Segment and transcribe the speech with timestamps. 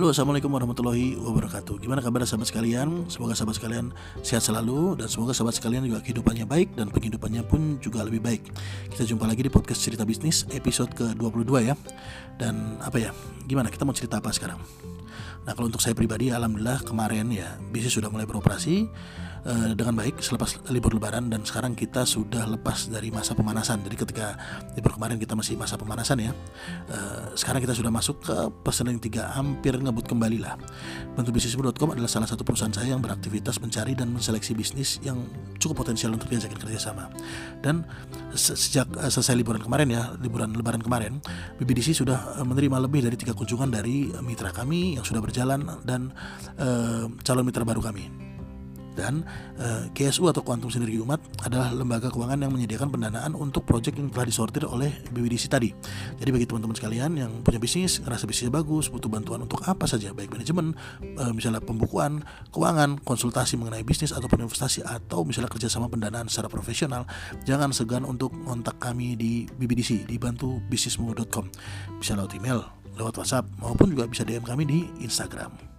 [0.00, 1.76] Halo assalamualaikum warahmatullahi wabarakatuh.
[1.76, 3.04] Gimana kabar sahabat sekalian?
[3.12, 3.92] Semoga sahabat sekalian
[4.24, 8.48] sehat selalu Dan semoga sahabat sekalian juga kehidupannya baik Dan penghidupannya pun juga lebih baik.
[8.88, 11.76] Kita jumpa lagi di podcast cerita bisnis Episode ke-22 ya.
[12.40, 13.12] Dan apa ya?
[13.44, 13.68] Gimana?
[13.68, 14.56] Kita mau cerita apa sekarang?
[15.44, 18.88] Nah kalau untuk saya pribadi Alhamdulillah kemarin ya Bisnis sudah mulai beroperasi
[19.46, 23.80] uh, dengan baik selepas libur lebaran dan sekarang kita sudah lepas dari masa pemanasan.
[23.84, 24.36] Jadi ketika
[24.76, 26.32] libur kemarin kita masih masa pemanasan ya.
[26.90, 30.56] Uh, sekarang kita sudah masuk ke pesanan yang tiga hampir ngebut kembali lah.
[31.16, 35.20] Bentubisnismu.com adalah salah satu perusahaan saya yang beraktivitas mencari dan menseleksi bisnis yang
[35.60, 37.08] cukup potensial untuk diajakin kerjasama.
[37.60, 37.84] Dan
[38.34, 41.12] se sejak uh, selesai liburan kemarin ya, liburan lebaran kemarin,
[41.60, 46.12] BBDC sudah menerima lebih dari tiga kunjungan dari mitra kami yang sudah berjalan dan
[47.24, 48.29] calon mitra baru kami
[48.98, 49.22] dan
[49.58, 53.98] uh, eh, KSU atau Kuantum Sinergi Umat adalah lembaga keuangan yang menyediakan pendanaan untuk proyek
[53.98, 55.70] yang telah disortir oleh BWDC tadi.
[56.18, 60.10] Jadi bagi teman-teman sekalian yang punya bisnis, ngerasa bisnisnya bagus, butuh bantuan untuk apa saja,
[60.10, 60.74] baik manajemen,
[61.20, 67.06] uh, misalnya pembukuan, keuangan, konsultasi mengenai bisnis ataupun investasi atau misalnya kerjasama pendanaan secara profesional,
[67.46, 71.46] jangan segan untuk kontak kami di BBDC di bantubisnismu.com.
[72.02, 72.66] Bisa lewat email,
[72.98, 75.70] lewat WhatsApp maupun juga bisa DM kami di Instagram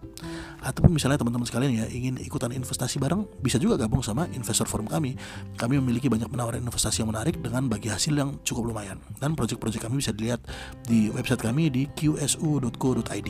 [0.61, 4.85] ataupun misalnya teman-teman sekalian ya ingin ikutan investasi bareng bisa juga gabung sama investor forum
[4.85, 5.17] kami.
[5.57, 9.01] Kami memiliki banyak penawaran investasi yang menarik dengan bagi hasil yang cukup lumayan.
[9.17, 10.45] Dan proyek-proyek kami bisa dilihat
[10.85, 13.29] di website kami di qsu.co.id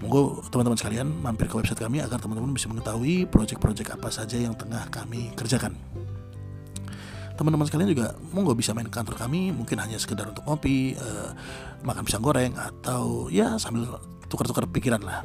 [0.00, 4.56] Monggo teman-teman sekalian mampir ke website kami agar teman-teman bisa mengetahui proyek-proyek apa saja yang
[4.56, 5.76] tengah kami kerjakan.
[7.36, 11.32] Teman-teman sekalian juga monggo bisa main kantor kami mungkin hanya sekedar untuk ngopi uh,
[11.84, 13.96] makan pisang goreng atau ya sambil
[14.28, 15.24] tukar-tukar pikiran lah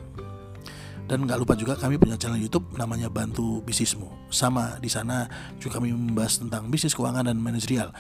[1.06, 4.30] dan nggak lupa juga kami punya channel YouTube namanya Bantu Bisnismu.
[4.34, 5.30] Sama di sana
[5.62, 7.94] juga kami membahas tentang bisnis keuangan dan manajerial.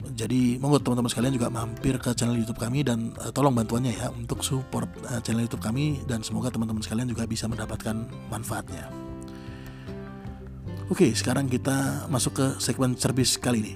[0.00, 4.08] Jadi monggo teman-teman sekalian juga mampir ke channel YouTube kami dan uh, tolong bantuannya ya
[4.08, 8.88] untuk support uh, channel YouTube kami dan semoga teman-teman sekalian juga bisa mendapatkan manfaatnya.
[10.88, 13.74] Oke, sekarang kita masuk ke segmen service kali ini.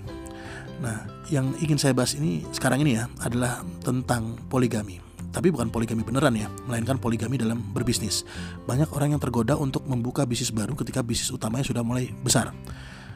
[0.80, 5.03] Nah, yang ingin saya bahas ini sekarang ini ya adalah tentang poligami.
[5.34, 8.22] Tapi bukan poligami beneran ya, melainkan poligami dalam berbisnis.
[8.70, 12.54] Banyak orang yang tergoda untuk membuka bisnis baru ketika bisnis utamanya sudah mulai besar.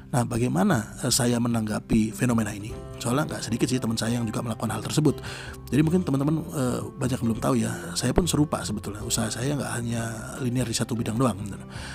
[0.09, 2.73] Nah, bagaimana eh, saya menanggapi fenomena ini?
[2.99, 5.23] Soalnya nggak sedikit sih teman saya yang juga melakukan hal tersebut.
[5.71, 6.63] Jadi mungkin teman-teman e,
[6.99, 7.71] banyak belum tahu ya.
[7.95, 9.07] Saya pun serupa sebetulnya.
[9.07, 10.03] Usaha saya nggak hanya
[10.43, 11.39] linear di satu bidang doang.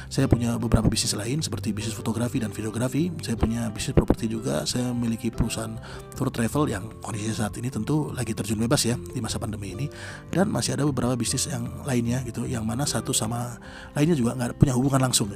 [0.07, 3.12] Saya punya beberapa bisnis lain seperti bisnis fotografi dan videografi.
[3.19, 4.63] Saya punya bisnis properti juga.
[4.63, 5.75] Saya memiliki perusahaan
[6.16, 9.91] tour travel yang kondisi saat ini tentu lagi terjun bebas ya di masa pandemi ini.
[10.31, 13.59] Dan masih ada beberapa bisnis yang lainnya gitu, yang mana satu sama
[13.91, 15.28] lainnya juga nggak punya hubungan langsung.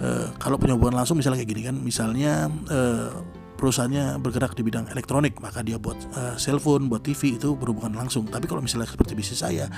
[0.00, 3.12] Eh, kalau punya hubungan langsung misalnya kayak gini kan misalnya uh,
[3.60, 8.24] perusahaannya bergerak di bidang elektronik maka dia buat uh, cellphone buat TV itu berhubungan langsung.
[8.24, 9.68] Tapi kalau misalnya seperti bisnis saya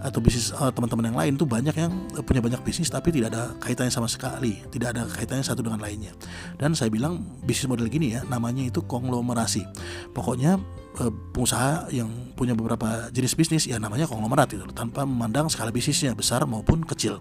[0.00, 1.92] atau bisnis teman-teman yang lain tuh banyak yang
[2.24, 4.56] punya banyak bisnis tapi tidak ada kaitannya sama sekali.
[4.72, 6.16] Tidak ada kaitannya satu dengan lainnya.
[6.56, 9.68] Dan saya bilang bisnis model gini ya namanya itu konglomerasi.
[10.16, 10.56] Pokoknya
[11.36, 16.48] pengusaha yang punya beberapa jenis bisnis ya namanya konglomerat itu tanpa memandang skala bisnisnya besar
[16.48, 17.20] maupun kecil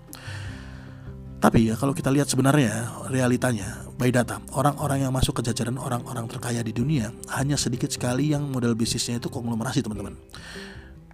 [1.37, 6.25] tapi ya kalau kita lihat sebenarnya realitanya by data orang-orang yang masuk ke jajaran orang-orang
[6.25, 10.17] terkaya di dunia hanya sedikit sekali yang model bisnisnya itu konglomerasi teman-teman.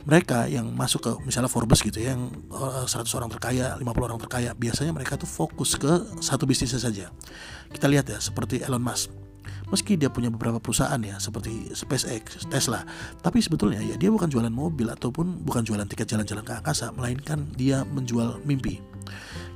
[0.04, 4.20] Mereka yang masuk ke misalnya Forbes gitu ya yang 100 eh, orang terkaya, 50 orang
[4.20, 7.08] terkaya, biasanya mereka tuh fokus ke satu bisnisnya saja.
[7.72, 9.16] Kita lihat ya seperti Elon Musk.
[9.72, 12.84] Meski dia punya beberapa perusahaan ya seperti SpaceX, Tesla,
[13.24, 17.48] tapi sebetulnya ya dia bukan jualan mobil ataupun bukan jualan tiket jalan-jalan ke angkasa, melainkan
[17.56, 18.93] dia menjual mimpi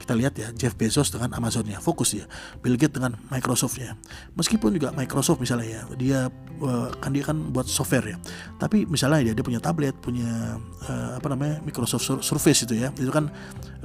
[0.07, 2.23] kita lihat ya Jeff Bezos dengan Amazonnya fokus ya
[2.63, 4.00] Bill Gates dengan Microsoftnya
[4.40, 6.19] meskipun juga Microsoft misalnya ya dia
[6.62, 8.17] uh, kan dia kan buat software ya.
[8.57, 10.57] Tapi misalnya dia dia punya tablet punya
[10.88, 13.29] uh, apa namanya Microsoft Surface itu ya itu kan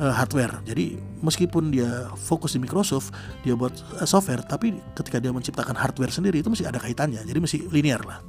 [0.01, 0.63] uh, hardware.
[0.65, 3.13] Jadi meskipun dia fokus di Microsoft
[3.45, 7.21] dia buat uh, software tapi ketika dia menciptakan hardware sendiri itu masih ada kaitannya.
[7.25, 8.21] Jadi masih linear lah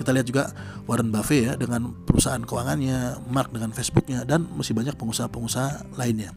[0.00, 0.48] kita lihat juga
[0.88, 6.32] Warren Buffett ya dengan perusahaan keuangannya, Mark dengan Facebooknya dan masih banyak pengusaha-pengusaha lainnya.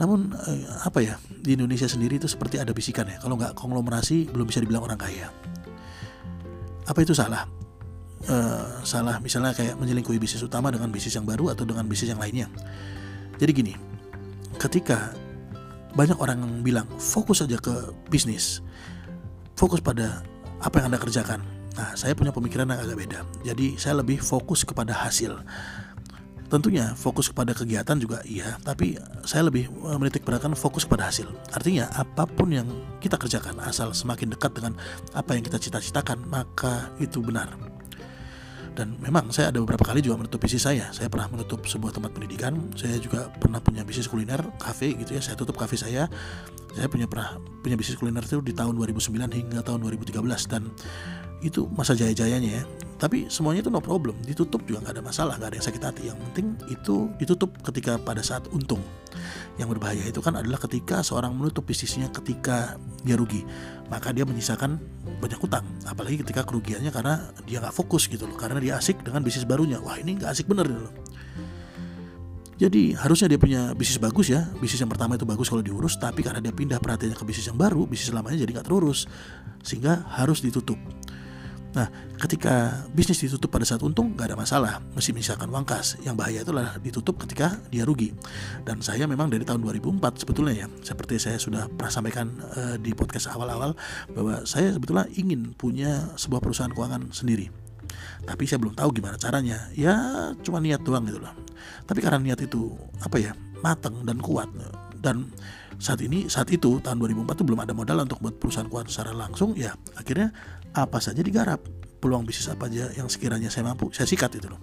[0.00, 4.32] Namun eh, apa ya di Indonesia sendiri itu seperti ada bisikan ya kalau nggak konglomerasi
[4.32, 5.28] belum bisa dibilang orang kaya.
[6.88, 7.44] Apa itu salah?
[8.24, 12.20] Uh, salah misalnya kayak menyelingkuhi bisnis utama dengan bisnis yang baru atau dengan bisnis yang
[12.20, 12.48] lainnya.
[13.36, 13.76] Jadi gini,
[14.56, 15.12] ketika
[15.92, 18.64] banyak orang bilang fokus saja ke bisnis,
[19.60, 20.24] fokus pada
[20.64, 21.44] apa yang anda kerjakan,
[21.74, 23.20] Nah, saya punya pemikiran yang agak beda.
[23.42, 25.34] Jadi, saya lebih fokus kepada hasil.
[26.44, 28.94] Tentunya fokus kepada kegiatan juga iya, tapi
[29.26, 31.26] saya lebih eh, menitik beratkan fokus kepada hasil.
[31.50, 32.68] Artinya apa pun yang
[33.02, 34.78] kita kerjakan asal semakin dekat dengan
[35.18, 37.50] apa yang kita cita-citakan, maka itu benar.
[38.74, 42.10] dan memang saya ada beberapa kali juga menutup bisnis saya saya pernah menutup sebuah tempat
[42.10, 46.10] pendidikan saya juga pernah punya bisnis kuliner kafe gitu ya saya tutup kafe saya
[46.74, 50.74] saya punya pernah punya bisnis kuliner itu di tahun 2009 hingga tahun 2013 dan
[51.44, 52.64] itu masa jaya-jayanya ya.
[52.94, 54.16] Tapi semuanya itu no problem.
[54.24, 56.02] Ditutup juga nggak ada masalah nggak ada yang sakit hati.
[56.08, 58.80] Yang penting itu ditutup ketika pada saat untung.
[59.60, 63.44] Yang berbahaya itu kan adalah ketika seorang menutup bisnisnya ketika dia rugi.
[63.92, 64.80] Maka dia menyisakan
[65.20, 68.40] banyak utang apalagi ketika kerugiannya karena dia nggak fokus gitu loh.
[68.40, 69.82] Karena dia asik dengan bisnis barunya.
[69.84, 70.94] Wah ini nggak asik bener loh.
[72.54, 74.46] Jadi harusnya dia punya bisnis bagus ya.
[74.62, 75.98] Bisnis yang pertama itu bagus kalau diurus.
[75.98, 79.10] Tapi karena dia pindah perhatiannya ke bisnis yang baru bisnis lamanya jadi nggak terurus.
[79.60, 80.78] Sehingga harus ditutup
[81.74, 81.90] Nah,
[82.22, 84.78] ketika bisnis ditutup pada saat untung, nggak ada masalah.
[84.94, 85.98] Mesti misalkan uang kas.
[86.06, 88.14] Yang bahaya itu adalah ditutup ketika dia rugi.
[88.62, 92.94] Dan saya memang dari tahun 2004 sebetulnya ya, seperti saya sudah pernah sampaikan uh, di
[92.94, 93.74] podcast awal-awal
[94.14, 97.50] bahwa saya sebetulnya ingin punya sebuah perusahaan keuangan sendiri.
[98.24, 99.68] Tapi saya belum tahu gimana caranya.
[99.74, 101.34] Ya, cuma niat doang gitu loh.
[101.84, 102.70] Tapi karena niat itu
[103.02, 104.46] apa ya, matang dan kuat
[105.04, 105.28] dan
[105.76, 109.12] saat ini saat itu tahun 2004 itu belum ada modal untuk buat perusahaan keuangan secara
[109.12, 110.32] langsung ya akhirnya
[110.74, 111.62] apa saja digarap
[112.02, 114.60] peluang bisnis apa aja yang sekiranya saya mampu saya sikat itu loh.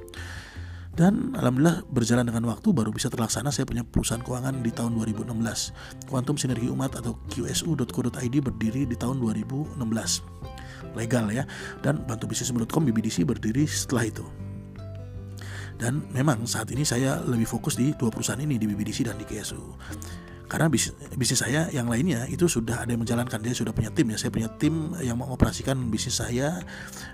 [0.92, 3.48] Dan alhamdulillah berjalan dengan waktu baru bisa terlaksana.
[3.48, 5.32] Saya punya perusahaan keuangan di tahun 2016
[6.12, 9.80] Quantum Sinergi Umat atau qsu.co.id berdiri di tahun 2016
[11.00, 11.48] legal ya.
[11.80, 14.28] Dan bantu bisnis.com BBDC berdiri setelah itu.
[15.80, 19.26] Dan memang saat ini saya lebih fokus di dua perusahaan ini di BBDC dan di
[19.26, 19.64] QSU
[20.52, 23.40] karena bisnis, bisnis saya yang lainnya itu sudah ada yang menjalankan.
[23.40, 24.20] Dia sudah punya tim ya.
[24.20, 26.60] Saya punya tim yang mengoperasikan bisnis saya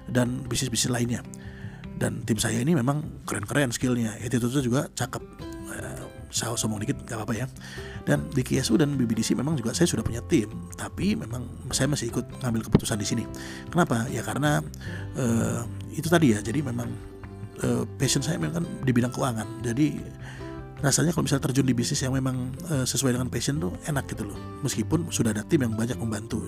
[0.10, 1.22] dan bisnis bisnis lainnya.
[2.01, 4.18] Dan tim saya ini memang keren-keren skillnya.
[4.25, 5.22] Itu juga cakep.
[5.69, 7.45] Uh, saya sombong dikit gak apa-apa ya.
[8.10, 10.50] Dan di KSU dan BBDC memang juga saya sudah punya tim.
[10.74, 13.24] Tapi memang saya masih ikut ngambil keputusan di sini.
[13.69, 14.10] Kenapa?
[14.10, 14.66] Ya karena
[15.13, 15.62] uh,
[15.94, 16.42] itu tadi ya.
[16.42, 16.89] Jadi memang
[17.62, 19.62] uh, passion saya memang kan di bidang keuangan.
[19.62, 19.94] Jadi
[20.77, 24.29] rasanya kalau misalnya terjun di bisnis yang memang uh, sesuai dengan passion tuh enak gitu
[24.29, 24.38] loh.
[24.62, 26.45] Meskipun sudah ada tim yang banyak membantu.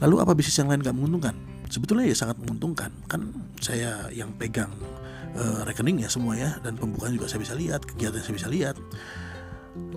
[0.00, 1.34] Lalu apa bisnis yang lain gak menguntungkan?
[1.68, 2.92] Sebetulnya ya sangat menguntungkan.
[3.08, 4.72] Kan saya yang pegang
[5.36, 8.76] uh, rekening ya semua ya dan pembukaan juga saya bisa lihat kegiatan saya bisa lihat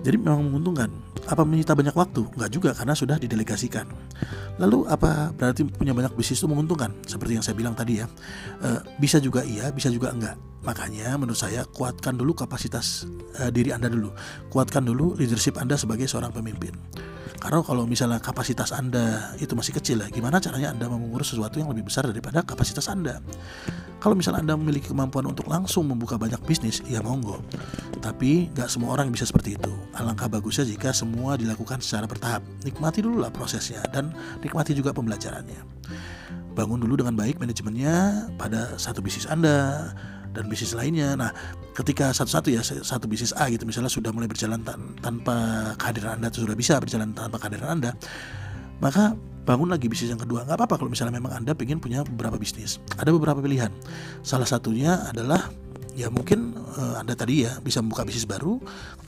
[0.00, 0.88] jadi memang menguntungkan.
[1.28, 2.24] Apa menyita banyak waktu?
[2.32, 3.84] Enggak juga karena sudah didelegasikan.
[4.56, 6.96] Lalu apa berarti punya banyak bisnis itu menguntungkan?
[7.04, 8.08] Seperti yang saya bilang tadi ya.
[8.64, 10.40] E, bisa juga iya, bisa juga enggak.
[10.64, 13.04] Makanya menurut saya kuatkan dulu kapasitas
[13.36, 14.10] e, diri Anda dulu.
[14.48, 16.72] Kuatkan dulu leadership Anda sebagai seorang pemimpin.
[17.40, 21.72] Karena kalau misalnya kapasitas Anda itu masih kecil ya, gimana caranya Anda mengurus sesuatu yang
[21.72, 23.20] lebih besar daripada kapasitas Anda?
[24.00, 27.44] Kalau misalnya Anda memiliki kemampuan untuk langsung membuka banyak bisnis, ya monggo.
[28.00, 29.72] Tapi nggak semua orang bisa seperti itu.
[29.92, 32.40] Alangkah bagusnya jika semua dilakukan secara bertahap.
[32.64, 35.60] Nikmati dulu lah prosesnya dan nikmati juga pembelajarannya.
[36.56, 39.92] Bangun dulu dengan baik manajemennya pada satu bisnis Anda
[40.32, 41.12] dan bisnis lainnya.
[41.20, 41.30] Nah,
[41.76, 45.36] ketika satu-satu ya satu bisnis A gitu misalnya sudah mulai berjalan tan tanpa
[45.76, 47.92] kehadiran Anda atau sudah bisa berjalan tanpa kehadiran Anda,
[48.80, 49.12] maka
[49.48, 50.44] bangun lagi bisnis yang kedua.
[50.44, 52.78] Nggak apa-apa kalau misalnya memang Anda ingin punya beberapa bisnis.
[53.00, 53.72] Ada beberapa pilihan.
[54.20, 55.48] Salah satunya adalah
[55.96, 58.56] ya mungkin uh, Anda tadi ya bisa membuka bisnis baru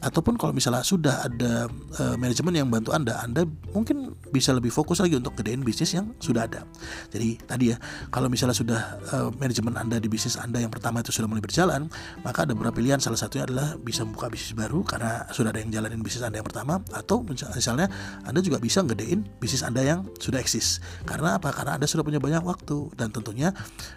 [0.04, 1.66] ataupun kalau misalnya sudah ada
[1.98, 6.12] uh, manajemen yang bantu Anda, Anda mungkin bisa lebih fokus lagi untuk gedein bisnis yang
[6.20, 6.68] sudah ada.
[7.08, 7.76] Jadi tadi ya,
[8.12, 8.80] kalau misalnya sudah
[9.14, 11.88] uh, manajemen Anda di bisnis Anda yang pertama itu sudah mulai berjalan,
[12.20, 15.72] maka ada beberapa pilihan salah satunya adalah bisa membuka bisnis baru karena sudah ada yang
[15.72, 17.88] jalanin bisnis Anda yang pertama atau misalnya
[18.28, 20.84] Anda juga bisa gedein bisnis Anda yang sudah eksis.
[21.08, 21.54] Karena apa?
[21.54, 23.54] Karena Anda sudah punya banyak waktu dan tentunya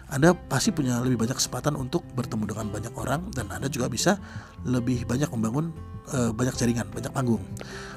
[0.08, 3.88] Anda pasti punya lebih banyak kesempatan untuk bertemu dengan banyak banyak orang dan Anda juga
[3.88, 4.20] bisa
[4.62, 5.72] lebih banyak membangun
[6.12, 7.42] uh, banyak jaringan, banyak panggung.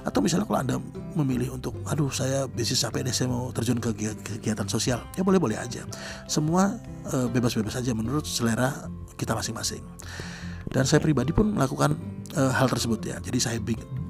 [0.08, 0.76] Atau misalnya kalau Anda
[1.14, 5.60] memilih untuk aduh saya bisnis sampai deh saya mau terjun ke kegiatan sosial, ya boleh-boleh
[5.60, 5.84] aja.
[6.26, 8.88] Semua bebas bebas-bebas aja menurut selera
[9.18, 9.82] kita masing-masing.
[10.70, 11.98] Dan saya pribadi pun melakukan
[12.38, 13.18] uh, hal tersebut ya.
[13.18, 13.58] Jadi saya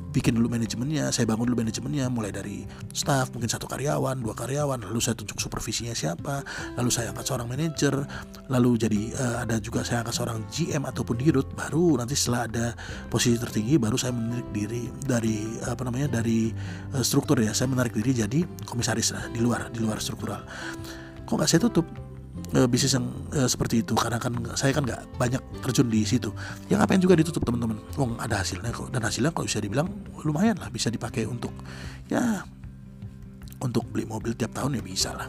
[0.10, 4.82] bikin dulu manajemennya, saya bangun dulu manajemennya mulai dari staff mungkin satu karyawan, dua karyawan,
[4.90, 6.42] lalu saya tunjuk supervisinya siapa,
[6.76, 7.94] lalu saya angkat seorang manajer,
[8.50, 12.66] lalu jadi uh, ada juga saya angkat seorang GM ataupun dirut, baru nanti setelah ada
[13.14, 16.50] posisi tertinggi baru saya menarik diri dari apa namanya dari
[16.98, 20.42] uh, struktur ya, saya menarik diri jadi komisaris lah di luar di luar struktural.
[21.30, 22.09] Kok nggak saya tutup?
[22.56, 23.94] Uh, bisnis yang uh, seperti itu.
[23.94, 26.30] Karena kan saya kan nggak banyak terjun di situ.
[26.72, 27.78] Yang apa yang juga ditutup teman-teman?
[28.00, 28.90] Oh ada hasilnya kok.
[28.90, 29.90] Dan hasilnya kalau bisa dibilang
[30.24, 31.52] lumayan lah bisa dipakai untuk
[32.10, 32.44] ya
[33.60, 35.28] untuk beli mobil tiap tahun ya bisa lah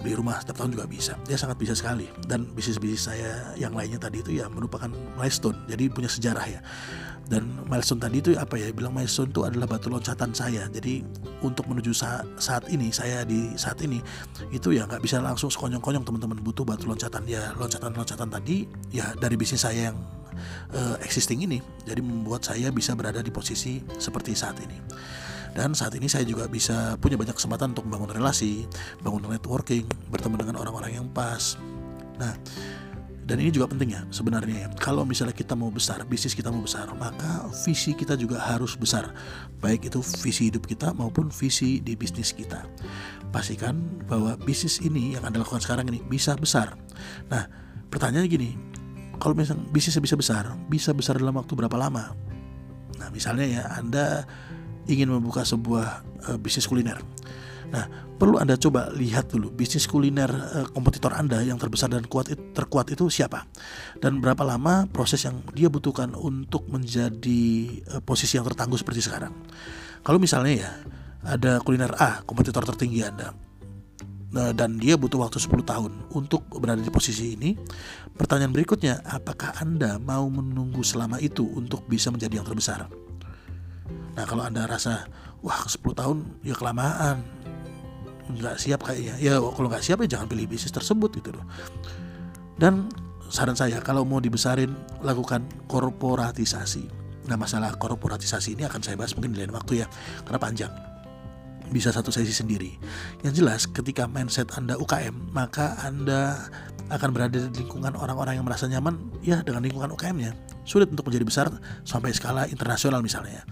[0.00, 1.14] beli rumah setiap tahun juga bisa.
[1.28, 2.08] Dia sangat bisa sekali.
[2.24, 4.88] Dan bisnis bisnis saya yang lainnya tadi itu ya merupakan
[5.20, 5.56] milestone.
[5.68, 6.60] Jadi punya sejarah ya.
[7.30, 8.72] Dan milestone tadi itu apa ya?
[8.74, 10.66] Bilang milestone itu adalah batu loncatan saya.
[10.72, 11.06] Jadi
[11.44, 14.02] untuk menuju saat, saat ini saya di saat ini
[14.50, 17.22] itu ya nggak bisa langsung sekonyong-konyong teman-teman butuh batu loncatan.
[17.28, 19.98] Ya loncatan-loncatan tadi ya dari bisnis saya yang
[20.74, 24.78] uh, existing ini jadi membuat saya bisa berada di posisi seperti saat ini
[25.52, 28.66] dan saat ini saya juga bisa punya banyak kesempatan untuk membangun relasi,
[29.02, 31.58] bangun networking, bertemu dengan orang-orang yang pas.
[32.20, 32.36] Nah,
[33.30, 34.68] dan ini juga penting ya sebenarnya ya.
[34.74, 39.14] Kalau misalnya kita mau besar, bisnis kita mau besar, maka visi kita juga harus besar.
[39.62, 42.66] Baik itu visi hidup kita maupun visi di bisnis kita.
[43.30, 46.74] Pastikan bahwa bisnis ini yang Anda lakukan sekarang ini bisa besar.
[47.30, 47.46] Nah,
[47.94, 48.50] pertanyaannya gini,
[49.22, 52.10] kalau misalnya bisnis bisa besar, bisa besar dalam waktu berapa lama?
[52.98, 54.26] Nah, misalnya ya Anda
[54.90, 56.98] ingin membuka sebuah uh, bisnis kuliner
[57.70, 57.86] Nah,
[58.18, 62.90] perlu Anda coba lihat dulu bisnis kuliner uh, kompetitor Anda yang terbesar dan kuat terkuat
[62.90, 63.46] itu siapa
[64.02, 67.42] dan berapa lama proses yang dia butuhkan untuk menjadi
[67.94, 69.32] uh, posisi yang tertangguh seperti sekarang.
[70.02, 70.70] Kalau misalnya ya
[71.22, 73.30] ada kuliner A, kompetitor tertinggi Anda.
[74.30, 77.58] Nah, dan dia butuh waktu 10 tahun untuk berada di posisi ini.
[78.14, 83.09] Pertanyaan berikutnya, apakah Anda mau menunggu selama itu untuk bisa menjadi yang terbesar?
[84.20, 85.08] Nah, kalau Anda rasa,
[85.40, 87.24] wah 10 tahun ya kelamaan,
[88.36, 89.16] nggak siap kayaknya.
[89.16, 91.48] Ya kalau nggak siap ya jangan pilih bisnis tersebut gitu loh.
[92.60, 92.92] Dan
[93.32, 96.84] saran saya kalau mau dibesarin lakukan korporatisasi.
[97.32, 99.86] Nah masalah korporatisasi ini akan saya bahas mungkin di lain waktu ya
[100.28, 100.72] karena panjang.
[101.72, 102.76] Bisa satu sesi sendiri.
[103.24, 106.44] Yang jelas ketika mindset anda UKM maka anda
[106.92, 110.36] akan berada di lingkungan orang-orang yang merasa nyaman ya dengan lingkungan UKM-nya
[110.68, 111.46] sulit untuk menjadi besar
[111.88, 113.46] sampai skala internasional misalnya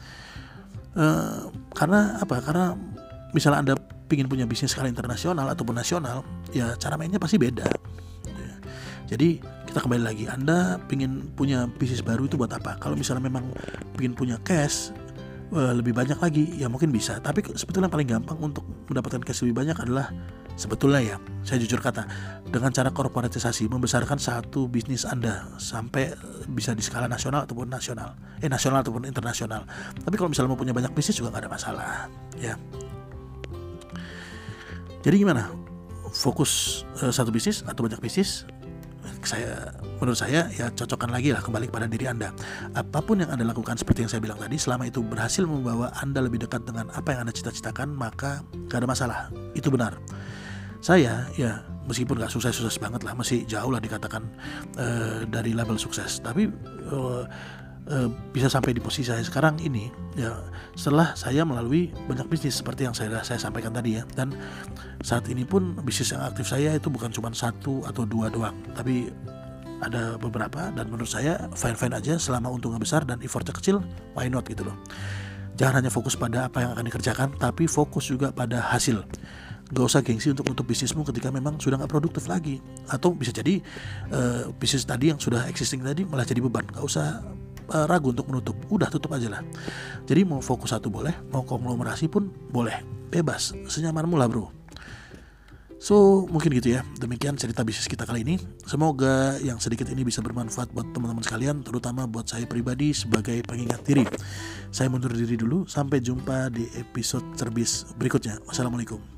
[0.99, 2.75] uh, karena apa karena
[3.33, 3.75] misalnya anda
[4.15, 7.69] ingin punya bisnis skala internasional ataupun nasional, ya cara mainnya pasti beda.
[8.25, 8.53] Ya.
[9.17, 12.81] Jadi kita kembali lagi, Anda ingin punya bisnis baru itu buat apa?
[12.81, 13.53] Kalau misalnya memang
[14.01, 14.97] ingin punya cash
[15.53, 17.21] eh, lebih banyak lagi, ya mungkin bisa.
[17.21, 20.09] Tapi sebetulnya paling gampang untuk mendapatkan cash lebih banyak adalah
[20.59, 22.05] sebetulnya ya, saya jujur kata,
[22.51, 26.19] dengan cara korporatisasi membesarkan satu bisnis Anda sampai
[26.51, 29.63] bisa di skala nasional ataupun nasional, eh nasional ataupun internasional.
[30.03, 31.91] Tapi kalau misalnya mau punya banyak bisnis juga nggak ada masalah,
[32.37, 32.59] ya.
[35.07, 35.49] Jadi gimana?
[36.11, 38.43] Fokus uh, satu bisnis atau banyak bisnis?
[39.19, 42.33] Saya menurut saya ya cocokkan lagi lah kembali kepada diri Anda.
[42.73, 46.23] Apa pun yang Anda lakukan seperti yang saya bilang tadi, selama itu berhasil membawa Anda
[46.25, 49.19] lebih dekat dengan apa yang Anda cita-citakan, maka gak ada masalah.
[49.53, 49.99] Itu benar.
[50.79, 54.23] Saya ya meskipun gak sukses-sukses banget lah, masih jauh lah dikatakan
[54.79, 56.23] uh, dari level sukses.
[56.23, 56.47] Tapi
[56.93, 57.25] uh,
[57.89, 60.39] uh, bisa sampai di posisi saya sekarang ini ya
[60.77, 64.07] setelah saya melalui banyak bisnis seperti yang saya saya sampaikan tadi ya.
[64.15, 64.37] Dan
[65.03, 68.55] saat ini pun bisnis yang aktif saya itu bukan cuma satu atau dua doang.
[68.77, 69.11] Tapi
[69.79, 73.83] ada beberapa dan menurut saya fine fine aja selama untungnya besar dan effortnya kecil
[74.15, 74.77] why not gitu loh.
[75.59, 79.03] Jangan hanya fokus pada apa yang akan dikerjakan tapi fokus juga pada hasil
[79.69, 82.61] gak usah gengsi untuk untuk bisnismu ketika memang sudah nggak produktif lagi.
[82.89, 83.61] Atau bisa jadi
[84.13, 86.65] uh, bisnis tadi yang sudah existing tadi malah jadi beban.
[86.69, 87.21] Gak usah
[87.73, 88.57] uh, ragu untuk menutup.
[88.73, 89.43] Udah tutup aja lah.
[90.09, 92.81] Jadi mau fokus satu boleh mau konglomerasi pun boleh.
[93.09, 94.53] Bebas senyamanmu lah bro.
[95.79, 96.83] So mungkin gitu ya.
[96.99, 98.37] Demikian cerita bisnis kita kali ini.
[98.67, 103.87] Semoga yang sedikit ini bisa bermanfaat buat teman-teman sekalian Terutama buat saya pribadi sebagai pengingat
[103.87, 104.05] diri.
[104.75, 105.65] Saya mundur diri dulu.
[105.71, 108.43] Sampai jumpa di episode cerbis berikutnya.
[108.45, 109.18] Wassalamualaikum